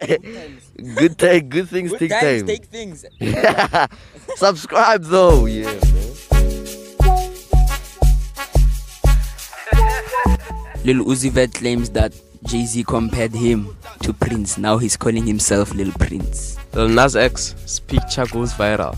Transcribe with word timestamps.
good 0.00 1.18
time, 1.18 1.48
good 1.48 1.68
things 1.68 1.90
Good 1.90 1.98
take 1.98 2.10
times 2.10 2.40
time. 2.42 2.46
take 2.46 2.64
things. 2.66 3.04
Subscribe 4.36 5.02
though, 5.04 5.46
yeah. 5.46 5.70
Lil 10.84 11.04
Uzi 11.04 11.30
Vert 11.30 11.52
claims 11.52 11.90
that 11.90 12.12
Jay 12.44 12.64
Z 12.64 12.84
compared 12.84 13.32
him 13.34 13.76
to 14.02 14.12
Prince. 14.14 14.56
Now 14.56 14.78
he's 14.78 14.96
calling 14.96 15.26
himself 15.26 15.74
Lil 15.74 15.92
Prince. 15.92 16.56
Lil 16.72 16.88
Nas 16.88 17.16
X's 17.16 17.80
picture 17.80 18.24
goes 18.26 18.52
viral 18.54 18.96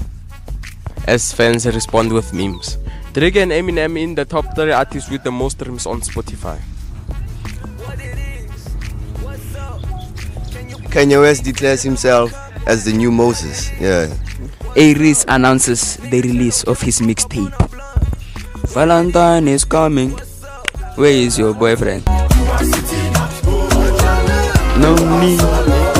as 1.06 1.32
fans 1.32 1.66
respond 1.66 2.12
with 2.12 2.32
memes. 2.32 2.78
Drake 3.12 3.36
and 3.36 3.50
Eminem 3.50 4.00
in 4.00 4.14
the 4.14 4.24
top 4.24 4.54
3 4.54 4.70
artists 4.72 5.10
with 5.10 5.24
the 5.24 5.32
most 5.32 5.58
streams 5.58 5.84
on 5.86 6.00
Spotify. 6.00 6.60
Kanye 10.92 11.18
West 11.18 11.42
declares 11.42 11.82
himself 11.82 12.34
as 12.66 12.84
the 12.84 12.92
new 12.92 13.10
Moses. 13.10 13.70
Yeah. 13.80 14.12
Aries 14.76 15.24
announces 15.26 15.96
the 15.96 16.20
release 16.20 16.64
of 16.64 16.82
his 16.82 17.00
mixtape. 17.00 17.50
Valentine 18.74 19.48
is 19.48 19.64
coming. 19.64 20.10
Where 20.96 21.10
is 21.10 21.38
your 21.38 21.54
boyfriend? 21.54 22.04
No 24.76 24.94
me. 25.18 25.91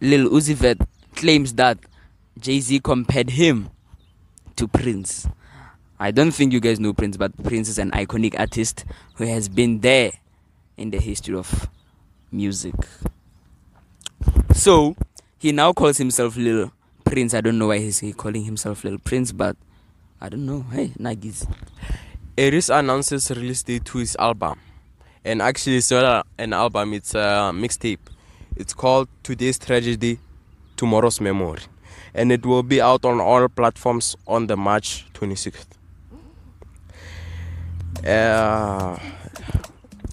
Lil 0.00 0.30
Uzi 0.30 0.54
Vert 0.54 0.78
claims 1.14 1.54
that 1.54 1.78
Jay 2.38 2.60
Z 2.60 2.80
compared 2.80 3.30
him 3.30 3.70
to 4.56 4.66
Prince. 4.66 5.28
I 5.98 6.10
don't 6.10 6.30
think 6.30 6.52
you 6.52 6.60
guys 6.60 6.80
know 6.80 6.94
Prince, 6.94 7.18
but 7.18 7.36
Prince 7.42 7.68
is 7.68 7.78
an 7.78 7.90
iconic 7.90 8.38
artist 8.38 8.86
who 9.16 9.24
has 9.24 9.48
been 9.48 9.80
there 9.80 10.12
in 10.78 10.90
the 10.90 10.98
history 10.98 11.36
of 11.36 11.68
music. 12.32 12.74
So 14.54 14.96
he 15.38 15.52
now 15.52 15.74
calls 15.74 15.98
himself 15.98 16.36
Lil 16.36 16.72
Prince. 17.04 17.34
I 17.34 17.42
don't 17.42 17.58
know 17.58 17.68
why 17.68 17.78
he's 17.78 18.02
calling 18.16 18.44
himself 18.44 18.84
Lil 18.84 18.98
Prince, 18.98 19.32
but 19.32 19.56
I 20.20 20.30
don't 20.30 20.46
know. 20.46 20.64
Hey, 20.72 20.88
Nagis. 20.98 21.46
Aries 22.38 22.70
announces 22.70 23.30
release 23.30 23.62
date 23.62 23.84
to 23.84 23.98
his 23.98 24.16
album. 24.16 24.58
And 25.22 25.42
actually 25.42 25.76
it's 25.76 25.90
not 25.90 26.26
an 26.38 26.54
album, 26.54 26.94
it's 26.94 27.14
a 27.14 27.52
mixtape. 27.52 27.98
It's 28.56 28.74
called 28.74 29.08
Today's 29.22 29.58
Tragedy, 29.58 30.18
Tomorrow's 30.76 31.20
Memory. 31.20 31.62
And 32.14 32.32
it 32.32 32.44
will 32.44 32.62
be 32.62 32.80
out 32.80 33.04
on 33.04 33.20
all 33.20 33.48
platforms 33.48 34.16
on 34.26 34.46
the 34.46 34.56
March 34.56 35.06
26th. 35.14 35.66
Uh, 38.04 38.98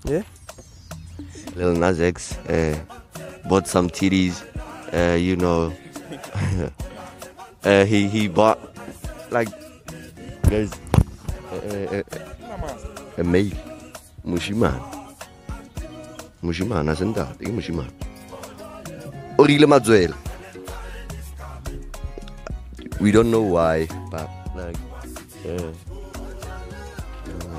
yeah. 0.05 0.23
Lil 1.55 1.75
Nas 1.75 1.99
X 1.99 2.37
uh, 2.37 2.79
bought 3.49 3.67
some 3.67 3.89
titties. 3.89 4.43
Uh, 4.93 5.15
you 5.15 5.35
know, 5.35 5.73
uh, 7.63 7.85
he 7.85 8.07
he 8.07 8.27
bought 8.27 8.59
like 9.31 9.49
there's 10.43 10.71
a 13.17 13.23
male 13.23 13.51
moshimane 14.25 14.81
moshimane 16.43 16.91
a 16.91 16.95
se 16.95 17.05
ntate 17.05 17.43
ke 17.45 17.51
moshimane 17.51 17.91
o 18.03 18.06
rile 19.47 19.67
matswela 19.73 20.15
we 22.99 23.11
don't 23.11 23.31
know 23.31 23.45
why 23.55 23.87
but 24.11 24.29
like 24.55 24.77
uh, 25.45 25.71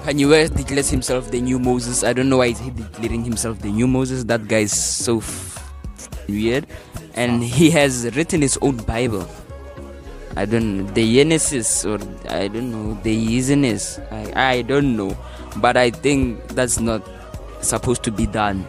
Kanye 0.09 0.27
West 0.31 0.55
declares 0.55 0.89
himself 0.89 1.31
the 1.31 1.39
new 1.39 1.59
Moses. 1.59 2.03
I 2.03 2.15
don't 2.15 2.31
know 2.31 2.39
why 2.39 2.49
he's 2.49 2.61
declaring 2.61 3.25
himself 3.25 3.59
the 3.61 3.69
new 3.69 3.87
Moses. 3.87 4.25
That 4.25 4.49
guy 4.49 4.61
is 4.61 4.73
so 4.73 5.19
f- 5.19 5.61
weird. 6.27 6.67
And 7.15 7.45
he 7.45 7.69
has 7.73 8.17
written 8.17 8.41
his 8.41 8.57
own 8.63 8.79
Bible. 8.79 9.29
I 10.35 10.47
don't 10.47 10.79
know, 10.79 10.93
the 10.95 11.05
Genesis 11.15 11.85
or 11.85 11.99
I 12.31 12.49
don't 12.49 12.73
know, 12.73 12.95
the 13.03 13.39
Isness. 13.39 14.01
I, 14.11 14.53
I 14.53 14.63
don't 14.63 14.97
know. 14.97 15.15
But 15.59 15.77
I 15.77 15.91
think 15.91 16.41
that's 16.57 16.81
not 16.81 17.03
supposed 17.61 18.03
to 18.05 18.11
be 18.11 18.25
done. 18.25 18.65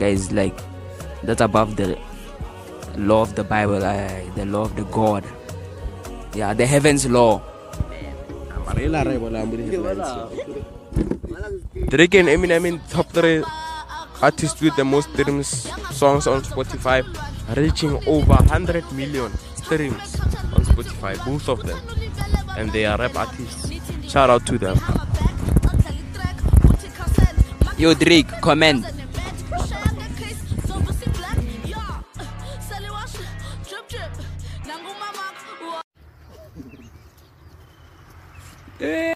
Guys, 0.00 0.32
like, 0.32 0.58
that's 1.22 1.42
above 1.42 1.76
the 1.76 1.96
law 2.96 3.22
of 3.22 3.34
the 3.34 3.44
Bible, 3.44 3.82
eh? 3.84 4.24
I, 4.24 4.30
the 4.34 4.46
law 4.46 4.62
of 4.62 4.76
the 4.76 4.84
God. 4.84 5.24
Yeah, 6.34 6.54
the 6.54 6.66
heavens 6.66 7.06
law. 7.06 7.42
Drake 11.88 12.14
and 12.14 12.28
Eminem 12.28 12.66
in 12.66 12.80
top 12.90 13.10
3 13.12 13.44
artists 14.22 14.60
with 14.60 14.74
the 14.76 14.84
most 14.84 15.08
streams 15.12 15.70
songs 15.92 16.26
on 16.26 16.42
Spotify, 16.42 17.04
reaching 17.56 17.96
over 18.06 18.34
100 18.34 18.90
million 18.92 19.32
streams 19.54 20.18
on 20.54 20.64
Spotify, 20.64 21.16
both 21.24 21.48
of 21.48 21.62
them. 21.64 21.78
And 22.56 22.72
they 22.72 22.86
are 22.86 22.98
rap 22.98 23.16
artists. 23.16 23.70
Shout 24.08 24.30
out 24.30 24.46
to 24.46 24.58
them. 24.58 24.80
Yo, 27.78 27.92
Drake, 27.92 28.28
comment. 28.40 28.95
Yeah. 38.78 39.15